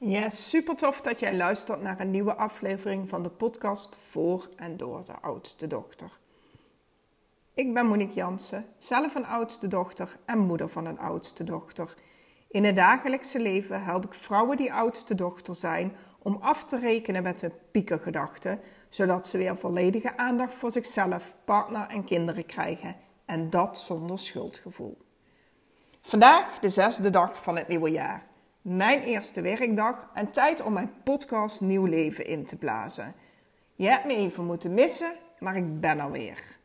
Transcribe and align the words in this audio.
Ja, 0.00 0.28
super 0.28 0.76
tof 0.76 1.00
dat 1.00 1.20
jij 1.20 1.36
luistert 1.36 1.82
naar 1.82 2.00
een 2.00 2.10
nieuwe 2.10 2.34
aflevering 2.34 3.08
van 3.08 3.22
de 3.22 3.28
podcast 3.28 3.96
voor 3.96 4.48
en 4.56 4.76
door 4.76 5.04
de 5.04 5.12
oudste 5.20 5.66
dochter. 5.66 6.18
Ik 7.54 7.74
ben 7.74 7.86
Monique 7.86 8.14
Jansen, 8.14 8.66
zelf 8.78 9.14
een 9.14 9.26
oudste 9.26 9.68
dochter 9.68 10.16
en 10.24 10.38
moeder 10.38 10.68
van 10.68 10.86
een 10.86 10.98
oudste 10.98 11.44
dochter. 11.44 11.94
In 12.48 12.64
het 12.64 12.76
dagelijkse 12.76 13.40
leven 13.40 13.84
help 13.84 14.04
ik 14.04 14.14
vrouwen 14.14 14.56
die 14.56 14.72
oudste 14.72 15.14
dochter 15.14 15.54
zijn 15.54 15.96
om 16.18 16.38
af 16.40 16.64
te 16.64 16.78
rekenen 16.78 17.22
met 17.22 17.40
hun 17.40 17.52
piekengedachten, 17.70 18.60
zodat 18.88 19.26
ze 19.26 19.38
weer 19.38 19.56
volledige 19.56 20.16
aandacht 20.16 20.54
voor 20.54 20.70
zichzelf, 20.70 21.34
partner 21.44 21.86
en 21.88 22.04
kinderen 22.04 22.46
krijgen. 22.46 22.96
En 23.24 23.50
dat 23.50 23.78
zonder 23.78 24.18
schuldgevoel. 24.18 24.98
Vandaag 26.02 26.58
de 26.58 26.68
zesde 26.68 27.10
dag 27.10 27.42
van 27.42 27.56
het 27.56 27.68
nieuwe 27.68 27.90
jaar 27.90 28.27
mijn 28.62 29.02
eerste 29.02 29.40
werkdag 29.40 30.06
en 30.14 30.30
tijd 30.30 30.62
om 30.62 30.72
mijn 30.72 30.92
podcast 31.04 31.60
nieuw 31.60 31.84
leven 31.84 32.26
in 32.26 32.44
te 32.44 32.56
blazen. 32.56 33.14
Je 33.74 33.88
hebt 33.88 34.04
me 34.04 34.14
even 34.14 34.44
moeten 34.44 34.74
missen, 34.74 35.12
maar 35.38 35.56
ik 35.56 35.80
ben 35.80 35.98
er 35.98 36.10
weer. 36.10 36.58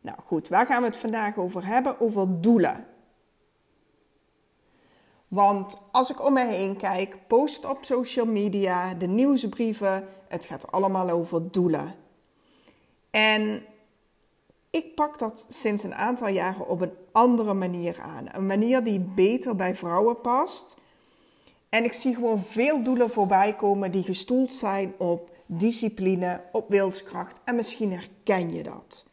Nou 0.00 0.18
goed, 0.24 0.48
waar 0.48 0.66
gaan 0.66 0.80
we 0.80 0.88
het 0.88 0.96
vandaag 0.96 1.36
over 1.36 1.66
hebben? 1.66 2.00
Over 2.00 2.40
doelen. 2.40 2.86
Want 5.28 5.82
als 5.92 6.10
ik 6.10 6.24
om 6.24 6.32
me 6.32 6.46
heen 6.46 6.76
kijk, 6.76 7.16
post 7.26 7.64
op 7.64 7.84
social 7.84 8.26
media, 8.26 8.94
de 8.94 9.06
nieuwsbrieven, 9.06 10.08
het 10.28 10.46
gaat 10.46 10.72
allemaal 10.72 11.10
over 11.10 11.50
doelen. 11.50 11.94
En 13.10 13.62
ik 14.78 14.94
pak 14.94 15.18
dat 15.18 15.46
sinds 15.48 15.82
een 15.82 15.94
aantal 15.94 16.28
jaren 16.28 16.66
op 16.68 16.80
een 16.80 16.92
andere 17.12 17.54
manier 17.54 18.00
aan. 18.00 18.26
Een 18.32 18.46
manier 18.46 18.84
die 18.84 19.00
beter 19.00 19.56
bij 19.56 19.76
vrouwen 19.76 20.20
past. 20.20 20.76
En 21.68 21.84
ik 21.84 21.92
zie 21.92 22.14
gewoon 22.14 22.40
veel 22.40 22.82
doelen 22.82 23.10
voorbij 23.10 23.54
komen 23.56 23.90
die 23.90 24.02
gestoeld 24.02 24.52
zijn 24.52 24.94
op 24.96 25.30
discipline, 25.46 26.40
op 26.52 26.68
wilskracht. 26.68 27.40
En 27.44 27.56
misschien 27.56 27.92
herken 27.92 28.54
je 28.54 28.62
dat. 28.62 29.06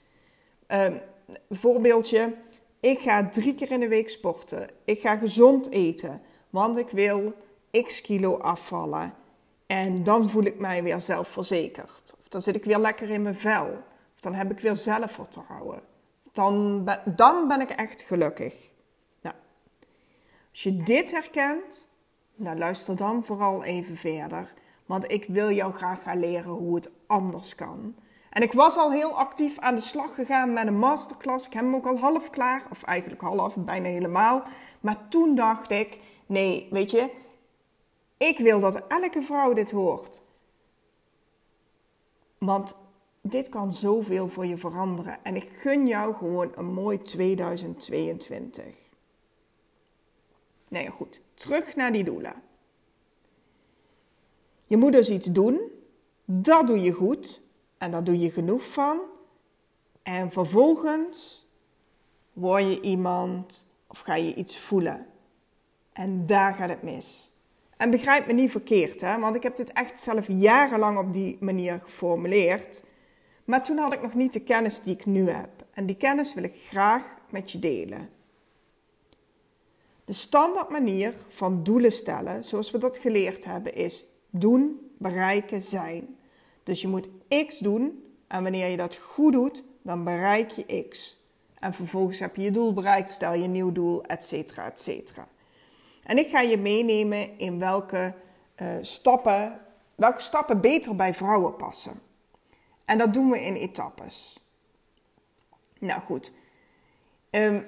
Um, 0.67 1.01
voorbeeldje, 1.49 2.33
ik 2.79 2.99
ga 2.99 3.29
drie 3.29 3.55
keer 3.55 3.71
in 3.71 3.79
de 3.79 3.87
week 3.87 4.09
sporten. 4.09 4.69
Ik 4.85 5.01
ga 5.01 5.15
gezond 5.15 5.69
eten, 5.69 6.21
want 6.49 6.77
ik 6.77 6.89
wil 6.89 7.33
x 7.83 8.01
kilo 8.01 8.37
afvallen. 8.37 9.13
En 9.67 10.03
dan 10.03 10.29
voel 10.29 10.43
ik 10.43 10.59
mij 10.59 10.83
weer 10.83 11.01
zelfverzekerd. 11.01 12.15
Of 12.19 12.27
dan 12.27 12.41
zit 12.41 12.55
ik 12.55 12.65
weer 12.65 12.79
lekker 12.79 13.09
in 13.09 13.21
mijn 13.21 13.35
vel 13.35 13.67
dan 14.25 14.33
heb 14.33 14.51
ik 14.51 14.59
weer 14.59 14.75
zelfvertrouwen. 14.75 15.81
Dan 16.31 16.83
dan 17.05 17.47
ben 17.47 17.61
ik 17.61 17.69
echt 17.69 18.01
gelukkig. 18.01 18.71
Nou, 19.21 19.35
als 20.51 20.63
je 20.63 20.83
dit 20.83 21.11
herkent, 21.11 21.89
nou 22.35 22.57
luister 22.57 22.95
dan 22.95 23.23
vooral 23.23 23.63
even 23.63 23.97
verder. 23.97 24.53
Want 24.85 25.11
ik 25.11 25.25
wil 25.27 25.51
jou 25.51 25.73
graag 25.73 26.03
gaan 26.03 26.19
leren 26.19 26.51
hoe 26.51 26.75
het 26.75 26.91
anders 27.07 27.55
kan. 27.55 27.95
En 28.29 28.41
ik 28.41 28.53
was 28.53 28.77
al 28.77 28.91
heel 28.91 29.17
actief 29.17 29.59
aan 29.59 29.75
de 29.75 29.81
slag 29.81 30.15
gegaan 30.15 30.53
met 30.53 30.67
een 30.67 30.77
masterclass. 30.77 31.45
Ik 31.45 31.53
heb 31.53 31.63
hem 31.63 31.75
ook 31.75 31.85
al 31.85 31.97
half 31.97 32.29
klaar, 32.29 32.63
of 32.69 32.83
eigenlijk 32.83 33.21
half, 33.21 33.55
bijna 33.57 33.87
helemaal. 33.87 34.43
Maar 34.81 35.07
toen 35.09 35.35
dacht 35.35 35.71
ik, 35.71 35.97
nee, 36.27 36.67
weet 36.71 36.91
je, 36.91 37.11
ik 38.17 38.37
wil 38.37 38.59
dat 38.59 38.83
elke 38.87 39.21
vrouw 39.21 39.53
dit 39.53 39.71
hoort. 39.71 40.23
Want 42.37 42.75
dit 43.27 43.49
kan 43.49 43.71
zoveel 43.71 44.27
voor 44.27 44.45
je 44.45 44.57
veranderen. 44.57 45.17
En 45.23 45.35
ik 45.35 45.43
gun 45.43 45.87
jou 45.87 46.13
gewoon 46.13 46.51
een 46.55 46.73
mooi 46.73 47.01
2022. 47.01 48.65
Nou 50.67 50.85
ja, 50.85 50.91
goed. 50.91 51.21
Terug 51.33 51.75
naar 51.75 51.91
die 51.91 52.03
doelen. 52.03 52.33
Je 54.65 54.77
moet 54.77 54.91
dus 54.91 55.09
iets 55.09 55.27
doen. 55.27 55.59
Dat 56.25 56.67
doe 56.67 56.81
je 56.81 56.91
goed. 56.91 57.41
En 57.77 57.91
daar 57.91 58.03
doe 58.03 58.19
je 58.19 58.31
genoeg 58.31 58.67
van. 58.71 58.99
En 60.03 60.31
vervolgens 60.31 61.47
word 62.33 62.63
je 62.63 62.81
iemand 62.81 63.67
of 63.87 63.99
ga 63.99 64.15
je 64.15 64.33
iets 64.33 64.57
voelen. 64.57 65.07
En 65.93 66.25
daar 66.25 66.53
gaat 66.53 66.69
het 66.69 66.81
mis. 66.81 67.31
En 67.77 67.89
begrijp 67.89 68.27
me 68.27 68.33
niet 68.33 68.51
verkeerd, 68.51 69.01
hè? 69.01 69.19
want 69.19 69.35
ik 69.35 69.43
heb 69.43 69.55
dit 69.55 69.73
echt 69.73 69.99
zelf 69.99 70.27
jarenlang 70.27 70.97
op 70.97 71.13
die 71.13 71.37
manier 71.39 71.79
geformuleerd. 71.83 72.83
Maar 73.45 73.63
toen 73.63 73.77
had 73.77 73.93
ik 73.93 74.01
nog 74.01 74.13
niet 74.13 74.33
de 74.33 74.41
kennis 74.41 74.81
die 74.81 74.93
ik 74.93 75.05
nu 75.05 75.29
heb. 75.29 75.49
En 75.71 75.85
die 75.85 75.95
kennis 75.95 76.33
wil 76.33 76.43
ik 76.43 76.55
graag 76.69 77.03
met 77.29 77.51
je 77.51 77.59
delen. 77.59 78.09
De 80.05 80.13
standaard 80.13 80.69
manier 80.69 81.13
van 81.27 81.63
doelen 81.63 81.91
stellen, 81.91 82.43
zoals 82.43 82.71
we 82.71 82.77
dat 82.77 82.97
geleerd 82.97 83.45
hebben, 83.45 83.75
is 83.75 84.05
doen, 84.29 84.91
bereiken, 84.97 85.61
zijn. 85.61 86.17
Dus 86.63 86.81
je 86.81 86.87
moet 86.87 87.09
X 87.47 87.57
doen 87.57 88.03
en 88.27 88.43
wanneer 88.43 88.67
je 88.67 88.77
dat 88.77 88.95
goed 88.95 89.33
doet, 89.33 89.63
dan 89.81 90.03
bereik 90.03 90.51
je 90.51 90.87
X. 90.89 91.23
En 91.59 91.73
vervolgens 91.73 92.19
heb 92.19 92.35
je 92.35 92.41
je 92.41 92.51
doel 92.51 92.73
bereikt, 92.73 93.09
stel 93.09 93.33
je 93.33 93.43
een 93.43 93.51
nieuw 93.51 93.71
doel, 93.71 94.03
et 94.03 94.23
cetera, 94.23 94.65
et 94.65 94.79
cetera. 94.79 95.27
En 96.03 96.17
ik 96.17 96.29
ga 96.29 96.41
je 96.41 96.57
meenemen 96.57 97.39
in 97.39 97.59
welke, 97.59 98.13
uh, 98.61 98.67
stappen, 98.81 99.59
welke 99.95 100.21
stappen 100.21 100.61
beter 100.61 100.95
bij 100.95 101.13
vrouwen 101.13 101.55
passen. 101.55 102.01
En 102.85 102.97
dat 102.97 103.13
doen 103.13 103.29
we 103.29 103.45
in 103.45 103.55
etappes. 103.55 104.43
Nou 105.79 106.01
goed. 106.01 106.31
Ehm, 107.29 107.61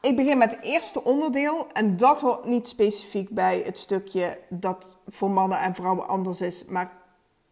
ik 0.00 0.16
begin 0.16 0.38
met 0.38 0.50
het 0.50 0.64
eerste 0.64 1.04
onderdeel. 1.04 1.66
En 1.72 1.96
dat 1.96 2.20
hoort 2.20 2.44
niet 2.44 2.68
specifiek 2.68 3.30
bij 3.30 3.62
het 3.64 3.78
stukje 3.78 4.40
dat 4.48 4.98
voor 5.06 5.30
mannen 5.30 5.58
en 5.58 5.74
vrouwen 5.74 6.08
anders 6.08 6.40
is. 6.40 6.64
Maar 6.64 6.90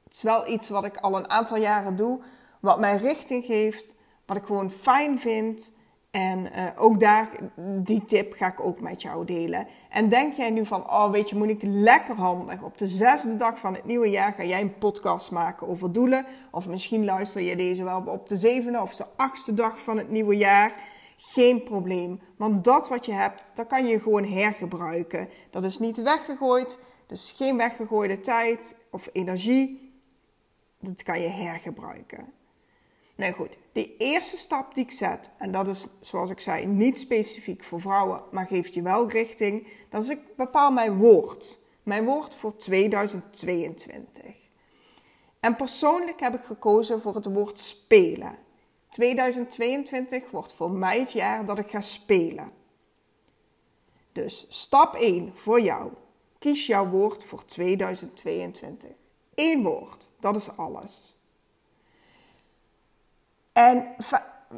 het 0.05 0.13
is 0.15 0.23
wel 0.23 0.49
iets 0.49 0.69
wat 0.69 0.85
ik 0.85 0.97
al 0.97 1.17
een 1.17 1.31
aantal 1.31 1.57
jaren 1.57 1.97
doe. 1.97 2.21
Wat 2.61 2.81
mij 2.81 2.97
richting 2.97 3.45
geeft. 3.45 3.95
Wat 4.27 4.37
ik 4.37 4.45
gewoon 4.45 4.71
fijn 4.71 5.19
vind. 5.19 5.73
En 6.13 6.39
uh, 6.39 6.67
ook 6.77 7.01
daar, 7.01 7.31
die 7.57 8.05
tip 8.05 8.33
ga 8.33 8.47
ik 8.47 8.61
ook 8.61 8.81
met 8.81 9.03
jou 9.03 9.25
delen. 9.25 9.67
En 9.91 10.09
denk 10.09 10.35
jij 10.35 10.51
nu 10.51 10.67
van, 10.67 10.91
oh 10.91 11.11
weet 11.11 11.29
je 11.29 11.37
Monique, 11.37 11.69
lekker 11.69 12.15
handig. 12.15 12.63
Op 12.63 12.79
de 12.79 12.87
zesde 12.87 13.37
dag 13.37 13.59
van 13.59 13.75
het 13.75 13.85
nieuwe 13.85 14.11
jaar 14.11 14.33
ga 14.33 14.45
jij 14.45 14.61
een 14.61 14.79
podcast 14.79 15.31
maken 15.31 15.69
over 15.69 15.93
doelen. 15.93 16.27
Of 16.51 16.69
misschien 16.69 17.05
luister 17.05 17.43
je 17.43 17.57
deze 17.57 17.85
wel 17.85 18.03
op 18.07 18.29
de 18.29 18.37
zevende 18.37 18.81
of 18.81 18.97
de 18.97 19.07
achtste 19.17 19.55
dag 19.55 19.81
van 19.81 19.99
het 19.99 20.11
nieuwe 20.11 20.37
jaar. 20.37 20.73
Geen 21.17 21.63
probleem, 21.63 22.21
want 22.37 22.65
dat 22.65 22.89
wat 22.89 23.07
je 23.07 23.13
hebt, 23.13 23.51
dat 23.55 23.67
kan 23.67 23.87
je 23.87 24.01
gewoon 24.01 24.25
hergebruiken. 24.25 25.29
Dat 25.51 25.65
is 25.65 25.79
niet 25.79 26.03
weggegooid, 26.03 26.79
dus 27.07 27.35
geen 27.37 27.57
weggegooide 27.57 28.21
tijd 28.21 28.77
of 28.91 29.09
energie. 29.13 29.93
Dat 30.81 31.03
kan 31.03 31.21
je 31.21 31.29
hergebruiken. 31.29 32.33
Nou 33.23 33.35
goed, 33.35 33.59
de 33.73 33.97
eerste 33.97 34.37
stap 34.37 34.75
die 34.75 34.85
ik 34.85 34.91
zet, 34.91 35.31
en 35.39 35.53
dat 35.53 35.69
is 35.69 35.87
zoals 36.01 36.31
ik 36.31 36.41
zei 36.41 36.67
niet 36.67 36.99
specifiek 36.99 37.65
voor 37.65 37.81
vrouwen, 37.81 38.23
maar 38.31 38.47
geeft 38.47 38.75
je 38.75 38.83
wel 38.83 39.11
richting, 39.11 39.69
dat 39.89 40.03
is 40.03 40.09
ik 40.09 40.37
bepaal 40.37 40.71
mijn 40.71 40.99
woord. 40.99 41.59
Mijn 41.83 42.05
woord 42.05 42.35
voor 42.35 42.57
2022. 42.57 44.25
En 45.41 45.57
persoonlijk 45.57 46.21
heb 46.21 46.35
ik 46.35 46.45
gekozen 46.45 47.01
voor 47.01 47.15
het 47.15 47.25
woord 47.25 47.59
spelen. 47.59 48.39
2022 48.89 50.31
wordt 50.31 50.53
voor 50.53 50.71
mij 50.71 50.99
het 50.99 51.13
jaar 51.13 51.45
dat 51.45 51.59
ik 51.59 51.71
ga 51.71 51.81
spelen. 51.81 52.53
Dus 54.13 54.47
stap 54.49 54.95
1 54.95 55.33
voor 55.35 55.61
jou. 55.61 55.93
Kies 56.39 56.67
jouw 56.67 56.89
woord 56.89 57.25
voor 57.25 57.45
2022. 57.45 58.91
Eén 59.35 59.63
woord, 59.63 60.13
dat 60.21 60.37
is 60.37 60.57
alles. 60.57 61.17
En 63.53 63.87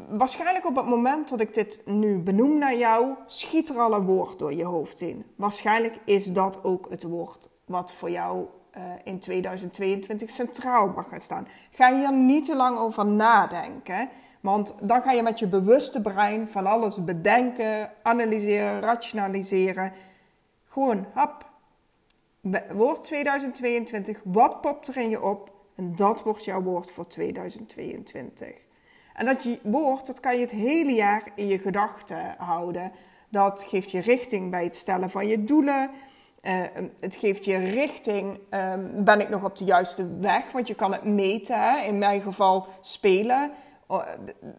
waarschijnlijk 0.08 0.66
op 0.66 0.76
het 0.76 0.86
moment 0.86 1.28
dat 1.28 1.40
ik 1.40 1.54
dit 1.54 1.82
nu 1.84 2.18
benoem 2.18 2.58
naar 2.58 2.76
jou, 2.76 3.14
schiet 3.26 3.68
er 3.68 3.78
al 3.78 3.94
een 3.94 4.06
woord 4.06 4.38
door 4.38 4.54
je 4.54 4.64
hoofd 4.64 5.00
in. 5.00 5.24
Waarschijnlijk 5.36 5.98
is 6.04 6.24
dat 6.24 6.64
ook 6.64 6.90
het 6.90 7.02
woord 7.02 7.48
wat 7.64 7.92
voor 7.92 8.10
jou 8.10 8.46
uh, 8.76 8.92
in 9.04 9.18
2022 9.18 10.30
centraal 10.30 10.88
mag 10.88 11.08
gaan 11.08 11.20
staan. 11.20 11.48
Ga 11.70 11.94
hier 11.94 12.12
niet 12.12 12.44
te 12.44 12.56
lang 12.56 12.78
over 12.78 13.06
nadenken. 13.06 14.08
Want 14.40 14.74
dan 14.80 15.02
ga 15.02 15.12
je 15.12 15.22
met 15.22 15.38
je 15.38 15.46
bewuste 15.46 16.00
brein 16.02 16.48
van 16.48 16.66
alles 16.66 17.04
bedenken, 17.04 17.90
analyseren, 18.02 18.80
rationaliseren. 18.80 19.92
Gewoon, 20.68 21.06
hap. 21.12 21.52
Woord 22.72 23.02
2022, 23.02 24.20
wat 24.24 24.60
popt 24.60 24.88
er 24.88 24.96
in 24.96 25.10
je 25.10 25.22
op? 25.22 25.52
En 25.76 25.96
dat 25.96 26.22
wordt 26.22 26.44
jouw 26.44 26.62
woord 26.62 26.90
voor 26.90 27.06
2022. 27.06 28.64
En 29.14 29.26
dat 29.26 29.42
je 29.42 29.58
woord, 29.62 30.06
dat 30.06 30.20
kan 30.20 30.34
je 30.34 30.40
het 30.40 30.50
hele 30.50 30.92
jaar 30.92 31.22
in 31.34 31.46
je 31.46 31.58
gedachten 31.58 32.34
houden. 32.38 32.92
Dat 33.28 33.64
geeft 33.68 33.90
je 33.90 34.00
richting 34.00 34.50
bij 34.50 34.64
het 34.64 34.76
stellen 34.76 35.10
van 35.10 35.26
je 35.26 35.44
doelen. 35.44 35.90
Uh, 36.42 36.60
het 37.00 37.16
geeft 37.16 37.44
je 37.44 37.56
richting, 37.56 38.38
um, 38.50 39.04
ben 39.04 39.20
ik 39.20 39.28
nog 39.28 39.44
op 39.44 39.56
de 39.56 39.64
juiste 39.64 40.18
weg? 40.18 40.52
Want 40.52 40.68
je 40.68 40.74
kan 40.74 40.92
het 40.92 41.04
meten, 41.04 41.84
in 41.84 41.98
mijn 41.98 42.20
geval 42.22 42.66
spelen. 42.80 43.50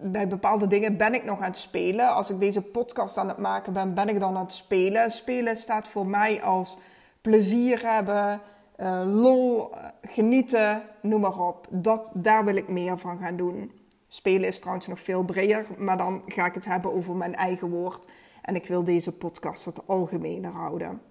bij 0.02 0.28
bepaalde 0.28 0.68
dingen 0.68 0.98
ben 0.98 1.14
ik 1.14 1.24
nog 1.24 1.40
aan 1.40 1.46
het 1.46 1.58
spelen. 1.58 2.14
Als 2.14 2.30
ik 2.30 2.40
deze 2.40 2.62
podcast 2.62 3.18
aan 3.18 3.28
het 3.28 3.38
maken 3.38 3.74
ben, 3.74 3.94
ben 3.94 4.10
ik 4.10 4.20
dan 4.20 4.36
aan 4.36 4.44
het 4.44 4.54
spelen. 4.54 5.12
Spelen 5.12 5.58
staat 5.58 5.88
voor 5.88 6.08
mij 6.08 6.44
als 6.44 6.78
plezier 7.22 7.82
hebben, 7.86 8.42
uh, 8.78 9.02
lol, 9.06 9.72
genieten, 10.02 10.84
noem 11.02 11.22
maar 11.22 11.40
op. 11.40 11.68
Dat, 11.70 12.12
daar 12.14 12.46
wil 12.46 12.56
ik 12.56 12.68
meer 12.68 12.98
van 12.98 13.18
gaan 13.18 13.38
doen. 13.38 13.72
Spelen 14.08 14.48
is 14.48 14.60
trouwens 14.60 14.88
nog 14.88 15.02
veel 15.02 15.24
breder, 15.24 15.66
maar 15.78 15.98
dan 15.98 16.22
ga 16.26 16.46
ik 16.46 16.54
het 16.54 16.66
hebben 16.66 16.94
over 16.94 17.16
mijn 17.16 17.36
eigen 17.36 17.70
woord. 17.70 18.08
En 18.42 18.56
ik 18.56 18.66
wil 18.66 18.84
deze 18.84 19.12
podcast 19.12 19.64
wat 19.64 19.88
algemener 19.88 20.52
houden. 20.52 21.02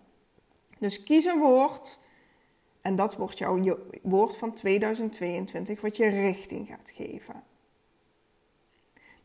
Dus 0.78 1.02
kies 1.02 1.24
een 1.24 1.40
woord. 1.40 2.00
En 2.80 2.96
dat 2.96 3.16
wordt 3.16 3.38
jouw 3.38 3.78
woord 4.02 4.36
van 4.36 4.52
2022, 4.52 5.80
wat 5.80 5.96
je 5.96 6.08
richting 6.08 6.66
gaat 6.66 6.92
geven. 6.94 7.42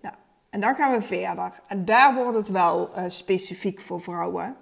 Nou, 0.01 0.16
en 0.50 0.62
dan 0.62 0.75
gaan 0.75 0.92
we 0.92 1.01
verder. 1.01 1.62
En 1.68 1.86
daar 1.86 2.16
wordt 2.16 2.38
het 2.38 2.48
wel 2.48 2.98
uh, 2.98 3.04
specifiek 3.07 3.81
voor 3.81 4.01
vrouwen. 4.01 4.57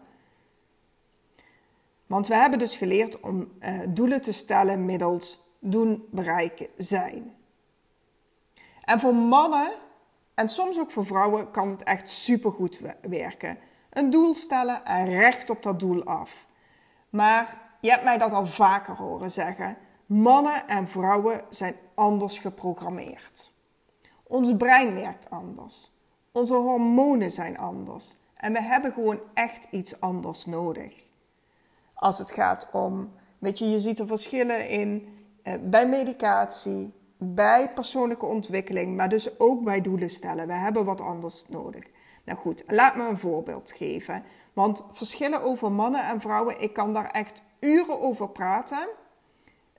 Want 2.05 2.27
we 2.27 2.35
hebben 2.35 2.59
dus 2.59 2.77
geleerd 2.77 3.19
om 3.19 3.51
uh, 3.59 3.79
doelen 3.89 4.21
te 4.21 4.31
stellen 4.31 4.85
middels 4.85 5.39
doen, 5.59 6.07
bereiken, 6.11 6.67
zijn. 6.77 7.36
En 8.87 8.99
voor 8.99 9.15
mannen 9.15 9.73
en 10.33 10.49
soms 10.49 10.79
ook 10.79 10.91
voor 10.91 11.05
vrouwen 11.05 11.51
kan 11.51 11.69
het 11.69 11.83
echt 11.83 12.09
supergoed 12.09 12.81
werken. 13.01 13.57
Een 13.89 14.09
doel 14.09 14.33
stellen 14.35 14.85
en 14.85 15.05
recht 15.05 15.49
op 15.49 15.63
dat 15.63 15.79
doel 15.79 16.03
af. 16.03 16.47
Maar 17.09 17.61
je 17.81 17.89
hebt 17.89 18.03
mij 18.03 18.17
dat 18.17 18.31
al 18.31 18.45
vaker 18.45 18.95
horen 18.95 19.31
zeggen. 19.31 19.77
Mannen 20.05 20.67
en 20.67 20.87
vrouwen 20.87 21.41
zijn 21.49 21.75
anders 21.95 22.39
geprogrammeerd. 22.39 23.53
Ons 24.23 24.55
brein 24.55 24.93
werkt 24.93 25.29
anders. 25.29 25.91
Onze 26.31 26.53
hormonen 26.55 27.31
zijn 27.31 27.57
anders. 27.57 28.17
En 28.33 28.53
we 28.53 28.61
hebben 28.61 28.91
gewoon 28.93 29.19
echt 29.33 29.67
iets 29.71 30.01
anders 30.01 30.45
nodig. 30.45 31.03
Als 31.93 32.17
het 32.17 32.31
gaat 32.31 32.69
om, 32.71 33.11
weet 33.39 33.59
je, 33.59 33.69
je 33.69 33.79
ziet 33.79 33.99
er 33.99 34.07
verschillen 34.07 34.69
in 34.69 35.17
eh, 35.43 35.53
bij 35.61 35.87
medicatie, 35.87 36.93
bij 37.17 37.69
persoonlijke 37.69 38.25
ontwikkeling, 38.25 38.95
maar 38.95 39.09
dus 39.09 39.39
ook 39.39 39.63
bij 39.63 39.81
doelen 39.81 40.09
stellen. 40.09 40.47
We 40.47 40.53
hebben 40.53 40.85
wat 40.85 41.01
anders 41.01 41.45
nodig. 41.47 41.83
Nou 42.23 42.39
goed, 42.39 42.63
laat 42.67 42.95
me 42.95 43.07
een 43.07 43.17
voorbeeld 43.17 43.71
geven. 43.71 44.23
Want 44.53 44.83
verschillen 44.91 45.41
over 45.41 45.71
mannen 45.71 46.05
en 46.05 46.21
vrouwen, 46.21 46.61
ik 46.61 46.73
kan 46.73 46.93
daar 46.93 47.11
echt 47.11 47.41
uren 47.59 47.99
over 48.01 48.29
praten. 48.29 48.87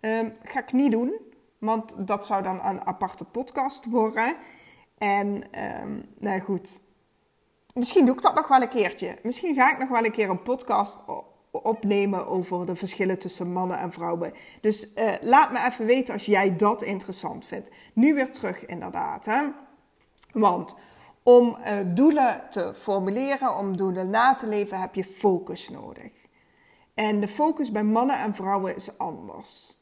Um, 0.00 0.36
ga 0.42 0.60
ik 0.60 0.72
niet 0.72 0.92
doen, 0.92 1.12
want 1.58 2.06
dat 2.06 2.26
zou 2.26 2.42
dan 2.42 2.64
een 2.64 2.86
aparte 2.86 3.24
podcast 3.24 3.84
worden. 3.84 4.36
En 4.98 5.42
um, 5.82 6.04
nou 6.18 6.40
goed, 6.40 6.80
misschien 7.72 8.04
doe 8.04 8.14
ik 8.14 8.22
dat 8.22 8.34
nog 8.34 8.48
wel 8.48 8.62
een 8.62 8.68
keertje. 8.68 9.16
Misschien 9.22 9.54
ga 9.54 9.72
ik 9.72 9.78
nog 9.78 9.88
wel 9.88 10.04
een 10.04 10.12
keer 10.12 10.30
een 10.30 10.42
podcast 10.42 11.04
opnemen 11.64 12.26
over 12.26 12.66
de 12.66 12.76
verschillen 12.76 13.18
tussen 13.18 13.52
mannen 13.52 13.78
en 13.78 13.92
vrouwen. 13.92 14.32
Dus 14.60 14.92
uh, 14.94 15.12
laat 15.20 15.52
me 15.52 15.66
even 15.66 15.86
weten 15.86 16.14
als 16.14 16.26
jij 16.26 16.56
dat 16.56 16.82
interessant 16.82 17.46
vindt. 17.46 17.70
Nu 17.92 18.14
weer 18.14 18.32
terug 18.32 18.66
inderdaad. 18.66 19.24
Hè? 19.24 19.42
Want 20.32 20.74
om 21.22 21.56
uh, 21.66 21.78
doelen 21.94 22.42
te 22.50 22.74
formuleren, 22.74 23.56
om 23.56 23.76
doelen 23.76 24.10
na 24.10 24.34
te 24.34 24.46
leven, 24.46 24.80
heb 24.80 24.94
je 24.94 25.04
focus 25.04 25.68
nodig. 25.68 26.10
En 26.94 27.20
de 27.20 27.28
focus 27.28 27.72
bij 27.72 27.84
mannen 27.84 28.18
en 28.18 28.34
vrouwen 28.34 28.76
is 28.76 28.98
anders. 28.98 29.76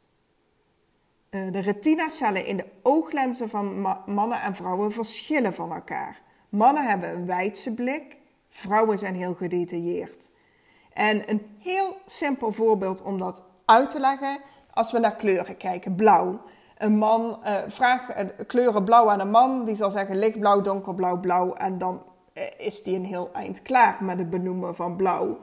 Uh, 1.31 1.53
de 1.53 1.59
retinacellen 1.59 2.47
in 2.47 2.57
de 2.57 2.67
ooglenzen 2.83 3.49
van 3.49 3.81
ma 3.81 4.03
mannen 4.07 4.41
en 4.41 4.55
vrouwen 4.55 4.93
verschillen 4.93 5.55
van 5.55 5.73
elkaar. 5.73 6.23
Mannen 6.49 6.89
hebben 6.89 7.15
een 7.15 7.27
wijdse 7.27 7.75
blik, 7.75 8.17
vrouwen 8.49 8.99
zijn 8.99 9.15
heel 9.15 9.35
gedetailleerd. 9.35 10.31
En 10.97 11.31
een 11.31 11.47
heel 11.59 11.97
simpel 12.07 12.53
voorbeeld 12.53 13.03
om 13.03 13.19
dat 13.19 13.43
uit 13.65 13.91
te 13.91 14.01
leggen, 14.01 14.41
als 14.71 14.93
we 14.93 14.99
naar 14.99 15.17
kleuren 15.17 15.57
kijken, 15.57 15.95
blauw. 15.95 16.41
Een 16.79 16.97
man, 16.97 17.41
uh, 17.45 17.57
vraag 17.67 18.17
uh, 18.17 18.29
kleuren 18.47 18.85
blauw 18.85 19.11
aan 19.11 19.21
een 19.21 19.31
man, 19.31 19.65
die 19.65 19.75
zal 19.75 19.91
zeggen 19.91 20.19
lichtblauw, 20.19 20.61
donkerblauw, 20.61 21.21
blauw. 21.21 21.53
En 21.53 21.79
dan 21.79 22.03
uh, 22.35 22.43
is 22.59 22.83
die 22.83 22.97
een 22.97 23.05
heel 23.05 23.31
eind 23.33 23.63
klaar 23.63 24.05
met 24.05 24.19
het 24.19 24.31
benoemen 24.31 24.77
van 24.77 24.97
blauw. 24.97 25.39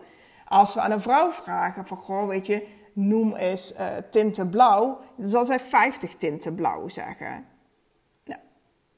Als 0.47 0.73
we 0.73 0.81
aan 0.81 0.91
een 0.91 1.01
vrouw 1.01 1.31
vragen 1.31 1.85
van, 1.85 1.97
goh, 1.97 2.27
weet 2.27 2.45
je, 2.45 2.67
noem 2.94 3.35
eens 3.35 3.73
tinten 4.09 4.50
blauw, 4.50 5.00
dan 5.15 5.29
zal 5.29 5.45
zij 5.45 5.59
50 5.59 6.15
tinten 6.15 6.55
blauw 6.55 6.88
zeggen. 6.88 7.45
Nou, 8.25 8.39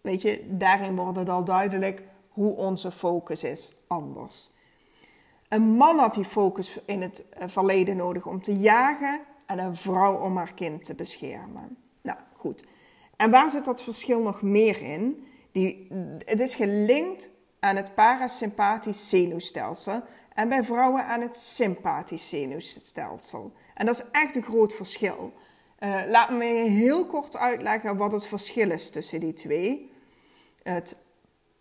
weet 0.01 0.21
je, 0.21 0.45
daarin 0.49 0.95
wordt 0.95 1.17
het 1.17 1.29
al 1.29 1.43
duidelijk 1.43 2.03
hoe 2.31 2.55
onze 2.55 2.91
focus 2.91 3.43
is 3.43 3.73
anders. 3.87 4.53
Een 5.55 5.75
man 5.75 5.99
had 5.99 6.13
die 6.13 6.25
focus 6.25 6.79
in 6.85 7.01
het 7.01 7.23
eh, 7.29 7.47
verleden 7.47 7.97
nodig 7.97 8.25
om 8.25 8.41
te 8.41 8.57
jagen 8.57 9.19
en 9.45 9.59
een 9.59 9.75
vrouw 9.75 10.19
om 10.19 10.37
haar 10.37 10.53
kind 10.53 10.83
te 10.83 10.95
beschermen. 10.95 11.77
Nou, 12.01 12.17
goed. 12.33 12.63
En 13.15 13.31
waar 13.31 13.49
zit 13.49 13.65
dat 13.65 13.83
verschil 13.83 14.21
nog 14.21 14.41
meer 14.41 14.81
in? 14.81 15.27
Die, 15.51 15.87
het 16.25 16.39
is 16.39 16.55
gelinkt 16.55 17.29
aan 17.59 17.75
het 17.75 17.95
parasympathisch 17.95 19.09
zenuwstelsel 19.09 20.01
en 20.33 20.49
bij 20.49 20.63
vrouwen 20.63 21.05
aan 21.05 21.21
het 21.21 21.35
sympathisch 21.35 22.29
zenuwstelsel. 22.29 23.53
En 23.73 23.85
dat 23.85 23.95
is 23.95 24.05
echt 24.11 24.35
een 24.35 24.43
groot 24.43 24.73
verschil. 24.73 25.33
Uh, 25.79 26.01
laat 26.07 26.29
me 26.29 26.45
heel 26.69 27.05
kort 27.05 27.37
uitleggen 27.37 27.97
wat 27.97 28.11
het 28.11 28.25
verschil 28.25 28.71
is 28.71 28.89
tussen 28.89 29.19
die 29.19 29.33
twee. 29.33 29.91
Het 30.63 30.97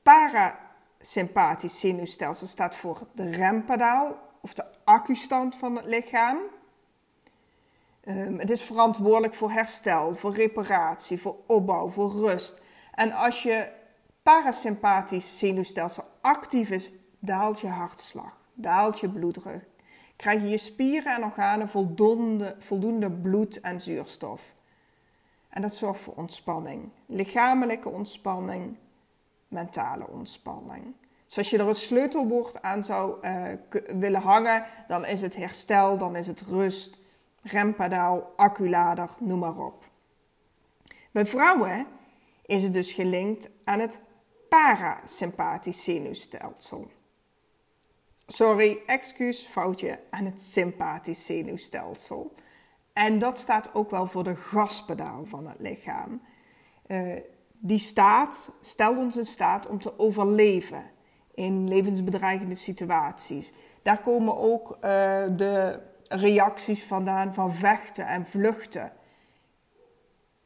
para 0.02 0.63
sympathisch 1.06 1.80
zenuwstelsel 1.80 2.46
staat 2.46 2.76
voor 2.76 3.06
de 3.14 3.30
rempedaal 3.30 4.16
of 4.40 4.54
de 4.54 4.64
accustand 4.84 5.56
van 5.56 5.76
het 5.76 5.84
lichaam. 5.84 6.38
Um, 8.04 8.38
het 8.38 8.50
is 8.50 8.62
verantwoordelijk 8.62 9.34
voor 9.34 9.50
herstel, 9.50 10.14
voor 10.14 10.34
reparatie, 10.34 11.20
voor 11.20 11.36
opbouw, 11.46 11.88
voor 11.88 12.10
rust. 12.10 12.60
En 12.94 13.12
als 13.12 13.42
je 13.42 13.68
parasympathisch 14.22 15.38
zenuwstelsel 15.38 16.04
actief 16.20 16.70
is, 16.70 16.92
daalt 17.18 17.60
je 17.60 17.68
hartslag, 17.68 18.36
daalt 18.54 19.00
je 19.00 19.08
bloeddruk. 19.08 19.66
Krijg 20.16 20.42
je 20.42 20.48
je 20.48 20.58
spieren 20.58 21.14
en 21.14 21.24
organen 21.24 21.68
voldoende, 21.68 22.56
voldoende 22.58 23.10
bloed 23.10 23.60
en 23.60 23.80
zuurstof. 23.80 24.54
En 25.48 25.62
dat 25.62 25.74
zorgt 25.74 26.00
voor 26.00 26.14
ontspanning, 26.14 26.90
lichamelijke 27.06 27.88
ontspanning, 27.88 28.76
mentale 29.48 30.06
ontspanning. 30.08 30.94
Dus 31.26 31.38
als 31.38 31.50
je 31.50 31.58
er 31.58 31.68
een 31.68 31.74
sleutelwoord 31.74 32.62
aan 32.62 32.84
zou 32.84 33.26
uh, 33.26 33.52
willen 33.86 34.20
hangen, 34.20 34.64
dan 34.88 35.04
is 35.04 35.20
het 35.20 35.36
herstel, 35.36 35.98
dan 35.98 36.16
is 36.16 36.26
het 36.26 36.40
rust, 36.40 36.98
rempedaal, 37.42 38.32
acculader, 38.36 39.10
noem 39.18 39.38
maar 39.38 39.58
op. 39.58 39.88
Bij 41.10 41.26
vrouwen 41.26 41.86
is 42.46 42.62
het 42.62 42.72
dus 42.72 42.92
gelinkt 42.92 43.48
aan 43.64 43.80
het 43.80 44.00
parasympathisch 44.48 45.84
zenuwstelsel. 45.84 46.90
Sorry, 48.26 48.82
excuus, 48.86 49.46
foutje, 49.46 50.00
aan 50.10 50.24
het 50.24 50.42
sympathisch 50.42 51.26
zenuwstelsel. 51.26 52.34
En 52.92 53.18
dat 53.18 53.38
staat 53.38 53.74
ook 53.74 53.90
wel 53.90 54.06
voor 54.06 54.24
de 54.24 54.36
gaspedaal 54.36 55.24
van 55.24 55.46
het 55.46 55.60
lichaam. 55.60 56.22
Uh, 56.86 57.16
die 57.58 57.78
staat, 57.78 58.50
stelt 58.60 58.98
ons 58.98 59.16
in 59.16 59.26
staat 59.26 59.66
om 59.66 59.80
te 59.80 59.98
overleven 59.98 60.92
in 61.34 61.68
levensbedreigende 61.68 62.54
situaties. 62.54 63.52
Daar 63.82 64.00
komen 64.00 64.36
ook 64.36 64.70
uh, 64.70 64.80
de 65.36 65.80
reacties 66.08 66.84
vandaan 66.84 67.34
van 67.34 67.54
vechten 67.54 68.06
en 68.06 68.26
vluchten. 68.26 68.92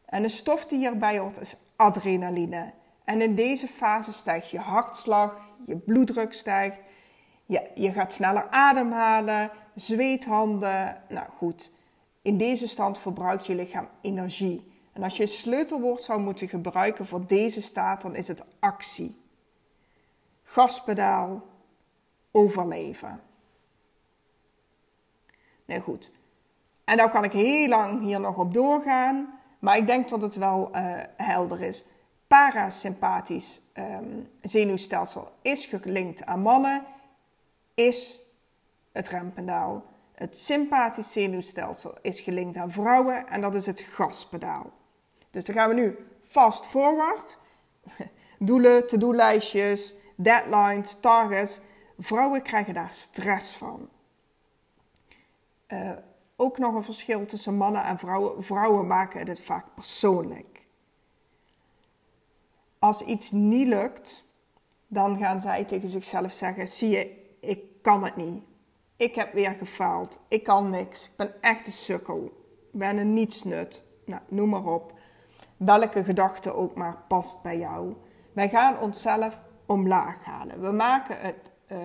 En 0.05 0.23
de 0.23 0.29
stof 0.29 0.67
die 0.67 0.79
hierbij 0.79 1.19
hoort 1.19 1.41
is 1.41 1.57
adrenaline. 1.77 2.73
En 3.05 3.21
in 3.21 3.35
deze 3.35 3.69
fase 3.69 4.13
stijgt 4.13 4.51
je 4.51 4.59
hartslag, 4.59 5.49
je 5.67 5.77
bloeddruk 5.77 6.33
stijgt, 6.33 6.81
je, 7.47 7.71
je 7.75 7.93
gaat 7.93 8.13
sneller 8.13 8.49
ademhalen, 8.51 9.51
zweethanden. 9.75 11.03
Nou 11.09 11.27
goed, 11.37 11.73
in 12.23 12.37
deze 12.37 12.69
stand 12.69 12.99
verbruikt 12.99 13.47
je 13.47 13.55
lichaam 13.55 13.89
energie. 14.01 14.78
En 14.99 15.05
als 15.05 15.17
je 15.17 15.23
een 15.23 15.29
sleutelwoord 15.29 16.03
zou 16.03 16.21
moeten 16.21 16.49
gebruiken 16.49 17.07
voor 17.07 17.27
deze 17.27 17.63
staat, 17.63 18.03
dan 18.03 18.15
is 18.15 18.29
het 18.29 18.45
actie. 18.59 19.21
Gaspedaal, 20.43 21.47
overleven. 22.31 23.21
Nou 25.65 25.81
goed. 25.81 26.13
En 26.85 26.97
nou 26.97 27.11
kan 27.11 27.25
ik 27.25 27.33
heel 27.33 27.69
lang 27.69 28.01
hier 28.01 28.21
nog 28.21 28.37
op 28.37 28.55
doorgaan, 28.55 29.39
maar 29.59 29.77
ik 29.77 29.87
denk 29.87 30.09
dat 30.09 30.23
het 30.23 30.35
wel 30.35 30.71
uh, 30.77 31.01
helder 31.17 31.63
is. 31.63 31.85
Parasympathisch 32.27 33.61
um, 33.75 34.29
zenuwstelsel 34.43 35.33
is 35.43 35.67
gelinkt 35.67 36.25
aan 36.25 36.41
mannen, 36.41 36.85
is 37.75 38.21
het 38.93 39.09
rempedaal. 39.09 39.85
Het 40.13 40.39
sympathisch 40.39 41.13
zenuwstelsel 41.13 41.95
is 42.03 42.21
gelinkt 42.21 42.57
aan 42.57 42.71
vrouwen 42.71 43.29
en 43.29 43.41
dat 43.41 43.55
is 43.55 43.67
het 43.67 43.81
gaspedaal. 43.81 44.77
Dus 45.39 45.47
dan 45.47 45.57
gaan 45.57 45.69
we 45.69 45.75
nu 45.75 45.97
fast 46.23 46.67
forward. 46.67 47.39
Doelen, 48.39 48.87
to-do-lijstjes, 48.87 49.95
deadlines, 50.17 50.97
targets. 51.01 51.61
Vrouwen 51.99 52.43
krijgen 52.43 52.75
daar 52.75 52.93
stress 52.93 53.57
van. 53.57 53.89
Uh, 55.69 55.91
ook 56.37 56.59
nog 56.59 56.75
een 56.75 56.83
verschil 56.83 57.27
tussen 57.27 57.57
mannen 57.57 57.83
en 57.83 57.99
vrouwen. 57.99 58.43
Vrouwen 58.43 58.87
maken 58.87 59.29
het 59.29 59.41
vaak 59.41 59.75
persoonlijk. 59.75 60.67
Als 62.79 63.03
iets 63.03 63.31
niet 63.31 63.69
lukt, 63.69 64.25
dan 64.87 65.19
gaan 65.19 65.41
zij 65.41 65.65
tegen 65.65 65.89
zichzelf 65.89 66.33
zeggen: 66.33 66.69
Zie 66.69 66.89
je, 66.89 67.37
ik 67.41 67.83
kan 67.83 68.05
het 68.05 68.17
niet. 68.17 68.43
Ik 68.97 69.15
heb 69.15 69.33
weer 69.33 69.51
gefaald. 69.51 70.21
Ik 70.29 70.43
kan 70.43 70.71
niks. 70.71 71.07
Ik 71.07 71.17
ben 71.17 71.43
echt 71.43 71.67
een 71.67 71.73
sukkel. 71.73 72.25
Ik 72.73 72.79
ben 72.79 72.97
een 72.97 73.13
nietsnut. 73.13 73.87
Nou, 74.05 74.23
noem 74.29 74.49
maar 74.49 74.65
op. 74.65 74.98
Welke 75.59 76.05
gedachte 76.05 76.55
ook 76.55 76.75
maar 76.75 76.97
past 77.09 77.43
bij 77.43 77.59
jou. 77.59 77.95
Wij 78.33 78.49
gaan 78.49 78.81
onszelf 78.81 79.41
omlaag 79.67 80.25
halen. 80.25 80.61
We 80.61 80.71
maken 80.71 81.21
het, 81.21 81.53
uh, 81.73 81.79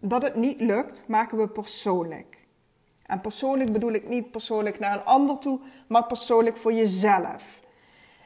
dat 0.00 0.22
het 0.22 0.34
niet 0.34 0.60
lukt, 0.60 1.04
maken 1.08 1.38
we 1.38 1.48
persoonlijk. 1.48 2.46
En 3.06 3.20
persoonlijk 3.20 3.72
bedoel 3.72 3.92
ik 3.92 4.08
niet 4.08 4.30
persoonlijk 4.30 4.78
naar 4.78 4.96
een 4.96 5.04
ander 5.04 5.38
toe, 5.38 5.60
maar 5.88 6.06
persoonlijk 6.06 6.56
voor 6.56 6.72
jezelf. 6.72 7.60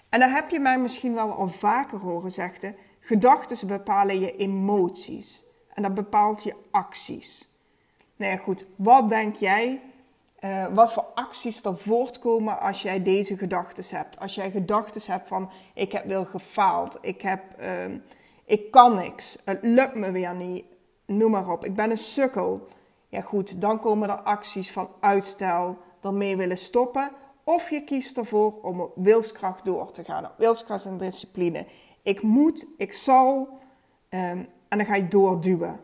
En 0.09 0.21
dan 0.21 0.31
heb 0.31 0.49
je 0.51 0.59
mij 0.59 0.79
misschien 0.79 1.15
wel 1.15 1.33
al 1.33 1.49
vaker 1.49 1.99
horen 1.99 2.33
zeggen: 2.33 2.77
gedachten 3.01 3.67
bepalen 3.67 4.21
je 4.21 4.37
emoties. 4.37 5.45
En 5.75 5.83
dat 5.83 5.95
bepaalt 5.95 6.43
je 6.43 6.55
acties. 6.71 7.49
Nou 8.17 8.33
ja, 8.33 8.39
goed, 8.39 8.67
wat 8.77 9.09
denk 9.09 9.37
jij? 9.37 9.81
Uh, 10.45 10.67
wat 10.75 10.93
voor 10.93 11.07
acties 11.15 11.65
er 11.65 11.77
voortkomen 11.77 12.61
als 12.61 12.83
jij 12.83 13.03
deze 13.03 13.37
gedachten 13.37 13.97
hebt? 13.97 14.19
Als 14.19 14.35
jij 14.35 14.51
gedachten 14.51 15.13
hebt 15.13 15.29
van: 15.29 15.51
ik 15.75 15.93
heb 15.93 16.05
wel 16.05 16.25
gefaald, 16.25 16.99
ik, 17.01 17.23
heb, 17.23 17.43
uh, 17.61 17.95
ik 18.45 18.71
kan 18.71 18.95
niks, 18.95 19.39
het 19.45 19.59
lukt 19.63 19.95
me 19.95 20.11
weer 20.11 20.35
niet, 20.35 20.65
noem 21.07 21.31
maar 21.31 21.51
op, 21.51 21.65
ik 21.65 21.75
ben 21.75 21.91
een 21.91 21.99
sukkel. 21.99 22.69
Ja, 23.09 23.21
goed, 23.21 23.61
dan 23.61 23.81
komen 23.81 24.09
er 24.09 24.23
acties 24.23 24.73
van 24.73 24.89
uitstel, 25.01 25.79
ermee 26.01 26.37
willen 26.37 26.59
stoppen. 26.59 27.11
Of 27.45 27.71
je 27.71 27.85
kiest 27.85 28.17
ervoor 28.17 28.61
om 28.63 28.81
op 28.81 28.93
wilskracht 28.95 29.65
door 29.65 29.91
te 29.91 30.05
gaan, 30.05 30.25
op 30.25 30.35
wilskracht 30.37 30.85
en 30.85 30.99
discipline. 30.99 31.67
Ik 32.03 32.23
moet, 32.23 32.67
ik 32.77 32.93
zal, 32.93 33.49
um, 34.09 34.49
en 34.69 34.79
dan 34.79 34.85
ga 34.85 34.95
je 34.95 35.09
doorduwen. 35.09 35.81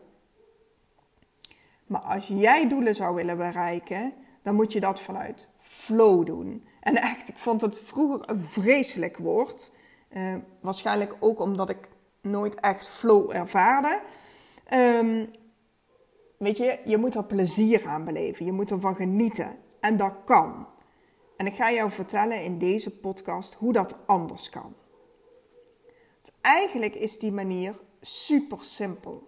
Maar 1.85 2.01
als 2.01 2.27
jij 2.27 2.67
doelen 2.67 2.95
zou 2.95 3.15
willen 3.15 3.37
bereiken, 3.37 4.13
dan 4.45 4.55
moet 4.55 4.71
je 4.71 4.79
dat 4.79 4.99
vanuit 4.99 5.49
flow 5.57 6.25
doen. 6.25 6.67
En 6.79 6.95
echt, 6.95 7.27
ik 7.27 7.37
vond 7.37 7.61
het 7.61 7.79
vroeger 7.79 8.29
een 8.29 8.43
vreselijk 8.43 9.17
woord. 9.17 9.71
Uh, 10.09 10.35
waarschijnlijk 10.61 11.15
ook 11.19 11.39
omdat 11.39 11.69
ik 11.69 11.89
nooit 12.21 12.55
echt 12.55 12.87
flow 12.87 13.31
ervaarde. 13.31 14.01
Um, 14.73 15.31
weet 16.37 16.57
je, 16.57 16.79
je 16.85 16.97
moet 16.97 17.15
er 17.15 17.23
plezier 17.23 17.87
aan 17.87 18.05
beleven. 18.05 18.45
Je 18.45 18.51
moet 18.51 18.71
ervan 18.71 18.95
genieten. 18.95 19.57
En 19.79 19.97
dat 19.97 20.13
kan. 20.25 20.67
En 21.37 21.45
ik 21.45 21.55
ga 21.55 21.71
jou 21.71 21.91
vertellen 21.91 22.43
in 22.43 22.57
deze 22.57 22.99
podcast 22.99 23.53
hoe 23.53 23.73
dat 23.73 23.95
anders 24.05 24.49
kan. 24.49 24.75
eigenlijk 26.41 26.95
is 26.95 27.19
die 27.19 27.31
manier 27.31 27.81
super 28.01 28.63
simpel. 28.63 29.27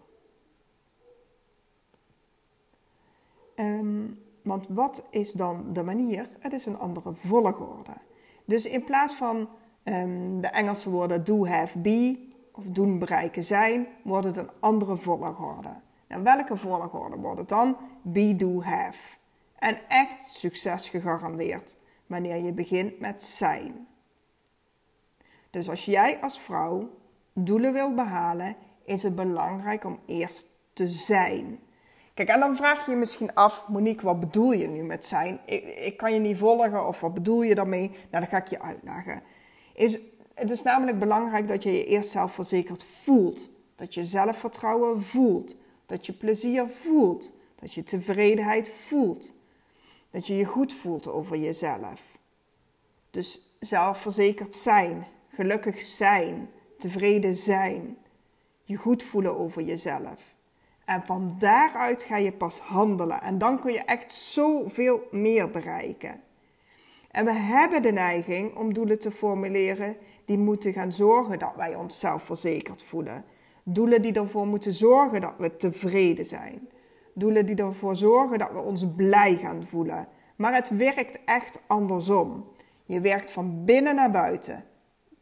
Um, 3.55 4.25
want 4.47 4.67
wat 4.67 5.03
is 5.09 5.31
dan 5.31 5.73
de 5.73 5.83
manier? 5.83 6.27
Het 6.39 6.53
is 6.53 6.65
een 6.65 6.77
andere 6.77 7.13
volgorde. 7.13 7.93
Dus 8.45 8.65
in 8.65 8.83
plaats 8.83 9.13
van 9.13 9.49
um, 9.83 10.41
de 10.41 10.47
Engelse 10.47 10.89
woorden 10.89 11.23
do, 11.23 11.45
have, 11.45 11.79
be 11.79 12.29
of 12.51 12.65
doen, 12.65 12.99
bereiken, 12.99 13.43
zijn, 13.43 13.87
wordt 14.03 14.25
het 14.25 14.37
een 14.37 14.49
andere 14.59 14.97
volgorde. 14.97 15.69
En 16.07 16.23
welke 16.23 16.57
volgorde 16.57 17.15
wordt 17.15 17.39
het 17.39 17.49
dan? 17.49 17.77
Be, 18.01 18.35
do, 18.35 18.61
have. 18.61 19.15
En 19.59 19.77
echt 19.87 20.35
succes 20.35 20.89
gegarandeerd 20.89 21.77
wanneer 22.05 22.43
je 22.43 22.53
begint 22.53 22.99
met 22.99 23.23
zijn. 23.23 23.87
Dus 25.49 25.69
als 25.69 25.85
jij 25.85 26.21
als 26.21 26.39
vrouw 26.39 26.89
doelen 27.33 27.73
wil 27.73 27.93
behalen, 27.93 28.55
is 28.85 29.03
het 29.03 29.15
belangrijk 29.15 29.83
om 29.83 29.99
eerst 30.05 30.47
te 30.73 30.87
zijn. 30.87 31.59
Kijk, 32.17 32.29
en 32.29 32.39
dan 32.39 32.55
vraag 32.55 32.85
je 32.85 32.91
je 32.91 32.97
misschien 32.97 33.33
af, 33.33 33.67
Monique, 33.67 34.05
wat 34.05 34.19
bedoel 34.19 34.51
je 34.51 34.67
nu 34.67 34.83
met 34.83 35.05
zijn? 35.05 35.39
Ik, 35.45 35.63
ik 35.63 35.97
kan 35.97 36.13
je 36.13 36.19
niet 36.19 36.37
volgen 36.37 36.87
of 36.87 36.99
wat 36.99 37.13
bedoel 37.13 37.41
je 37.41 37.55
daarmee? 37.55 37.89
Nou, 37.89 38.23
dat 38.23 38.29
ga 38.29 38.37
ik 38.37 38.47
je 38.47 38.61
uitleggen. 38.61 39.21
Is, 39.73 39.99
het 40.33 40.51
is 40.51 40.63
namelijk 40.63 40.99
belangrijk 40.99 41.47
dat 41.47 41.63
je 41.63 41.71
je 41.71 41.85
eerst 41.85 42.09
zelfverzekerd 42.09 42.83
voelt. 42.83 43.49
Dat 43.75 43.93
je 43.93 44.03
zelfvertrouwen 44.03 45.01
voelt. 45.01 45.55
Dat 45.85 46.05
je 46.05 46.13
plezier 46.13 46.67
voelt. 46.67 47.31
Dat 47.59 47.73
je 47.73 47.83
tevredenheid 47.83 48.69
voelt. 48.69 49.33
Dat 50.11 50.27
je 50.27 50.35
je 50.35 50.45
goed 50.45 50.73
voelt 50.73 51.07
over 51.07 51.37
jezelf. 51.37 52.17
Dus 53.11 53.55
zelfverzekerd 53.59 54.55
zijn, 54.55 55.07
gelukkig 55.29 55.81
zijn, 55.81 56.49
tevreden 56.77 57.35
zijn. 57.35 57.97
Je 58.63 58.75
goed 58.75 59.03
voelen 59.03 59.37
over 59.37 59.61
jezelf. 59.61 60.35
En 60.87 61.05
van 61.05 61.35
daaruit 61.39 62.03
ga 62.03 62.17
je 62.17 62.31
pas 62.31 62.59
handelen. 62.59 63.21
En 63.21 63.37
dan 63.37 63.59
kun 63.59 63.71
je 63.71 63.83
echt 63.83 64.13
zoveel 64.13 65.01
meer 65.11 65.49
bereiken. 65.49 66.21
En 67.11 67.25
we 67.25 67.31
hebben 67.31 67.81
de 67.81 67.91
neiging 67.91 68.55
om 68.55 68.73
doelen 68.73 68.99
te 68.99 69.11
formuleren 69.11 69.97
die 70.25 70.37
moeten 70.37 70.73
gaan 70.73 70.91
zorgen 70.91 71.39
dat 71.39 71.51
wij 71.55 71.75
ons 71.75 71.99
zelfverzekerd 71.99 72.83
voelen. 72.83 73.23
Doelen 73.63 74.01
die 74.01 74.13
ervoor 74.13 74.47
moeten 74.47 74.73
zorgen 74.73 75.21
dat 75.21 75.33
we 75.37 75.57
tevreden 75.57 76.25
zijn. 76.25 76.69
Doelen 77.13 77.45
die 77.45 77.55
ervoor 77.55 77.95
zorgen 77.95 78.37
dat 78.37 78.51
we 78.51 78.59
ons 78.59 78.85
blij 78.95 79.35
gaan 79.35 79.65
voelen. 79.65 80.07
Maar 80.35 80.53
het 80.53 80.69
werkt 80.69 81.19
echt 81.25 81.61
andersom. 81.67 82.45
Je 82.85 82.99
werkt 82.99 83.31
van 83.31 83.65
binnen 83.65 83.95
naar 83.95 84.11
buiten. 84.11 84.63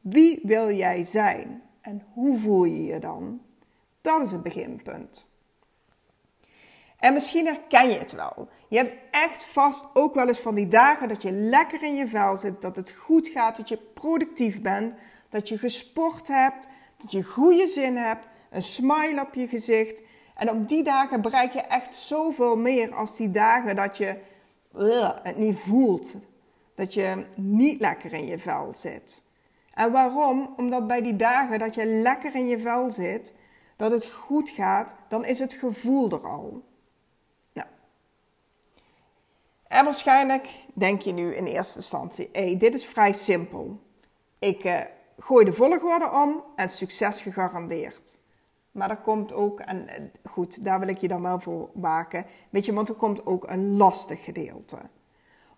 Wie 0.01 0.39
wil 0.43 0.71
jij 0.71 1.03
zijn? 1.03 1.61
En 1.81 2.03
hoe 2.13 2.37
voel 2.37 2.65
je 2.65 2.83
je 2.83 2.99
dan? 2.99 3.41
Dat 4.01 4.21
is 4.21 4.31
het 4.31 4.43
beginpunt. 4.43 5.33
En 6.99 7.13
misschien 7.13 7.45
herken 7.45 7.89
je 7.89 7.97
het 7.97 8.11
wel. 8.11 8.47
Je 8.67 8.77
hebt 8.77 8.93
echt 9.11 9.43
vast 9.43 9.87
ook 9.93 10.13
wel 10.13 10.27
eens 10.27 10.39
van 10.39 10.55
die 10.55 10.67
dagen 10.67 11.07
dat 11.07 11.21
je 11.21 11.31
lekker 11.31 11.83
in 11.83 11.95
je 11.95 12.07
vel 12.07 12.37
zit, 12.37 12.61
dat 12.61 12.75
het 12.75 12.91
goed 12.91 13.27
gaat, 13.27 13.55
dat 13.55 13.69
je 13.69 13.77
productief 13.93 14.61
bent, 14.61 14.95
dat 15.29 15.49
je 15.49 15.57
gesport 15.57 16.27
hebt, 16.27 16.67
dat 16.97 17.11
je 17.11 17.23
goede 17.23 17.67
zin 17.67 17.97
hebt, 17.97 18.27
een 18.49 18.63
smile 18.63 19.21
op 19.21 19.33
je 19.33 19.47
gezicht. 19.47 20.01
En 20.35 20.49
op 20.49 20.67
die 20.67 20.83
dagen 20.83 21.21
bereik 21.21 21.53
je 21.53 21.61
echt 21.61 21.93
zoveel 21.93 22.57
meer 22.57 22.93
als 22.93 23.17
die 23.17 23.31
dagen 23.31 23.75
dat 23.75 23.97
je 23.97 24.17
het 25.23 25.37
niet 25.37 25.57
voelt. 25.57 26.15
Dat 26.75 26.93
je 26.93 27.25
niet 27.35 27.79
lekker 27.79 28.13
in 28.13 28.27
je 28.27 28.39
vel 28.39 28.69
zit. 28.73 29.23
En 29.73 29.91
waarom? 29.91 30.53
Omdat 30.57 30.87
bij 30.87 31.01
die 31.01 31.15
dagen 31.15 31.59
dat 31.59 31.75
je 31.75 31.85
lekker 31.85 32.35
in 32.35 32.47
je 32.47 32.59
vel 32.59 32.91
zit, 32.91 33.35
dat 33.75 33.91
het 33.91 34.05
goed 34.05 34.49
gaat, 34.49 34.95
dan 35.07 35.25
is 35.25 35.39
het 35.39 35.53
gevoel 35.53 36.11
er 36.11 36.27
al. 36.27 36.63
En 39.67 39.83
waarschijnlijk 39.83 40.47
denk 40.73 41.01
je 41.01 41.11
nu 41.11 41.35
in 41.35 41.45
eerste 41.45 41.77
instantie: 41.77 42.29
hey, 42.31 42.57
dit 42.57 42.75
is 42.75 42.85
vrij 42.85 43.13
simpel. 43.13 43.79
Ik 44.39 44.63
uh, 44.63 44.79
gooi 45.19 45.45
de 45.45 45.53
volgorde 45.53 46.11
om 46.11 46.43
en 46.55 46.69
succes 46.69 47.21
gegarandeerd. 47.21 48.19
Maar 48.71 48.89
er 48.89 48.97
komt 48.97 49.33
ook, 49.33 49.59
en 49.59 49.87
eh, 49.87 50.03
goed, 50.23 50.63
daar 50.63 50.79
wil 50.79 50.87
ik 50.87 50.97
je 50.97 51.07
dan 51.07 51.21
wel 51.21 51.39
voor 51.39 51.69
waken. 51.73 52.25
Weet 52.49 52.65
je, 52.65 52.73
want 52.73 52.89
er 52.89 52.95
komt 52.95 53.25
ook 53.25 53.49
een 53.49 53.77
lastig 53.77 54.23
gedeelte. 54.23 54.77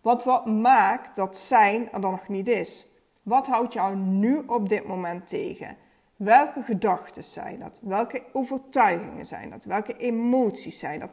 Wat 0.01 0.23
wat 0.23 0.45
maakt 0.45 1.15
dat 1.15 1.37
zijn 1.37 1.91
er 1.91 2.01
dan 2.01 2.11
nog 2.11 2.27
niet 2.27 2.47
is? 2.47 2.87
Wat 3.23 3.47
houdt 3.47 3.73
jou 3.73 3.95
nu 3.95 4.43
op 4.47 4.69
dit 4.69 4.87
moment 4.87 5.27
tegen? 5.27 5.77
Welke 6.15 6.63
gedachten 6.63 7.23
zijn 7.23 7.59
dat? 7.59 7.79
Welke 7.83 8.23
overtuigingen 8.33 9.25
zijn 9.25 9.49
dat? 9.49 9.63
Welke 9.63 9.97
emoties 9.97 10.79
zijn 10.79 10.99
dat? 10.99 11.09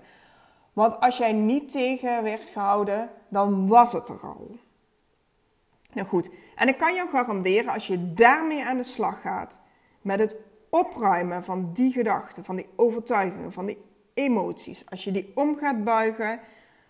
Want 0.74 1.00
als 1.00 1.16
jij 1.16 1.32
niet 1.32 1.70
tegen 1.70 2.22
werd 2.22 2.48
gehouden, 2.48 3.10
dan 3.28 3.66
was 3.66 3.92
het 3.92 4.08
er 4.08 4.20
al. 4.20 4.56
Nou 5.92 6.06
goed, 6.06 6.30
en 6.56 6.68
ik 6.68 6.78
kan 6.78 6.94
jou 6.94 7.08
garanderen, 7.08 7.72
als 7.72 7.86
je 7.86 8.12
daarmee 8.14 8.64
aan 8.64 8.76
de 8.76 8.82
slag 8.82 9.20
gaat, 9.20 9.60
met 10.02 10.18
het 10.18 10.36
opruimen 10.70 11.44
van 11.44 11.72
die 11.72 11.92
gedachten, 11.92 12.44
van 12.44 12.56
die 12.56 12.68
overtuigingen, 12.76 13.52
van 13.52 13.66
die 13.66 13.78
emoties, 14.14 14.90
als 14.90 15.04
je 15.04 15.10
die 15.10 15.32
om 15.34 15.56
gaat 15.56 15.84
buigen, 15.84 16.40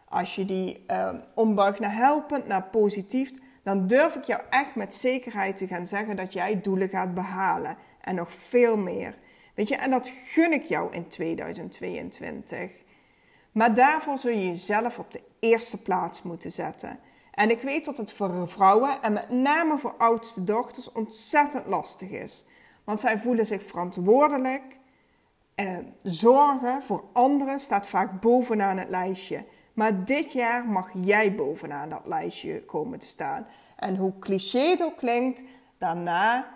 als 0.09 0.35
je 0.35 0.45
die 0.45 0.85
uh, 0.91 1.15
ombuigt 1.35 1.79
naar 1.79 1.95
helpend, 1.95 2.47
naar 2.47 2.63
positief, 2.63 3.33
dan 3.63 3.87
durf 3.87 4.15
ik 4.15 4.25
jou 4.25 4.43
echt 4.51 4.75
met 4.75 4.95
zekerheid 4.95 5.57
te 5.57 5.67
gaan 5.67 5.87
zeggen 5.87 6.17
dat 6.17 6.33
jij 6.33 6.61
doelen 6.61 6.89
gaat 6.89 7.15
behalen. 7.15 7.77
En 8.01 8.15
nog 8.15 8.33
veel 8.33 8.77
meer. 8.77 9.15
Weet 9.55 9.69
je, 9.69 9.77
en 9.77 9.91
dat 9.91 10.09
gun 10.09 10.53
ik 10.53 10.63
jou 10.63 10.93
in 10.93 11.09
2022. 11.09 12.84
Maar 13.55 13.75
daarvoor 13.75 14.19
zul 14.19 14.31
je 14.31 14.47
jezelf 14.47 14.99
op 14.99 15.13
de 15.13 15.23
eerste 15.39 15.83
plaats 15.83 16.23
moeten 16.23 16.53
zetten. 16.53 16.99
En 17.31 17.51
ik 17.51 17.61
weet 17.61 17.85
dat 17.85 17.97
het 17.97 18.13
voor 18.13 18.49
vrouwen 18.49 19.03
en 19.03 19.13
met 19.13 19.31
name 19.31 19.79
voor 19.79 19.95
oudste 19.99 20.45
dochters 20.45 20.93
ontzettend 20.93 21.67
lastig 21.67 22.11
is. 22.11 22.45
Want 22.85 23.01
zij 23.01 23.19
voelen 23.19 23.47
zich 23.47 23.63
verantwoordelijk. 23.63 24.63
Eh, 25.55 25.77
zorgen 26.03 26.83
voor 26.83 27.05
anderen 27.13 27.61
staat 27.61 27.87
vaak 27.87 28.21
bovenaan 28.21 28.79
het 28.79 28.89
lijstje. 28.89 29.45
Maar 29.73 30.05
dit 30.05 30.33
jaar 30.33 30.65
mag 30.67 30.91
jij 30.95 31.35
bovenaan 31.35 31.89
dat 31.89 32.03
lijstje 32.05 32.65
komen 32.65 32.99
te 32.99 33.07
staan. 33.07 33.47
En 33.77 33.97
hoe 33.97 34.17
cliché 34.19 34.69
het 34.71 34.83
ook 34.83 34.97
klinkt, 34.97 35.43
daarna 35.79 36.47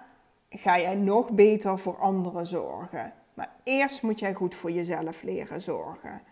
ga 0.50 0.78
jij 0.78 0.94
nog 0.94 1.30
beter 1.30 1.78
voor 1.78 1.96
anderen 1.96 2.46
zorgen. 2.46 3.12
Maar 3.34 3.50
eerst 3.62 4.02
moet 4.02 4.18
jij 4.18 4.34
goed 4.34 4.54
voor 4.54 4.70
jezelf 4.70 5.22
leren 5.22 5.62
zorgen. 5.62 6.22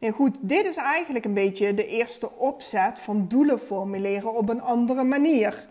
En 0.00 0.12
goed, 0.12 0.38
dit 0.40 0.64
is 0.64 0.76
eigenlijk 0.76 1.24
een 1.24 1.34
beetje 1.34 1.74
de 1.74 1.86
eerste 1.86 2.30
opzet 2.36 2.98
van 2.98 3.28
doelen 3.28 3.60
formuleren 3.60 4.34
op 4.34 4.48
een 4.48 4.62
andere 4.62 5.04
manier. 5.04 5.68